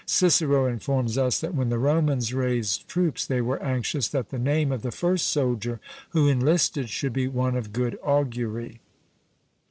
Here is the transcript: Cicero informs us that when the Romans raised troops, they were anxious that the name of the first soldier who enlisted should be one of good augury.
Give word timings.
Cicero 0.07 0.65
informs 0.65 1.15
us 1.15 1.39
that 1.41 1.53
when 1.53 1.69
the 1.69 1.77
Romans 1.77 2.33
raised 2.33 2.87
troops, 2.87 3.23
they 3.23 3.39
were 3.39 3.61
anxious 3.61 4.07
that 4.07 4.29
the 4.29 4.39
name 4.39 4.71
of 4.71 4.81
the 4.81 4.89
first 4.89 5.27
soldier 5.27 5.79
who 6.09 6.27
enlisted 6.27 6.89
should 6.89 7.13
be 7.13 7.27
one 7.27 7.55
of 7.55 7.71
good 7.71 7.99
augury. 8.03 8.81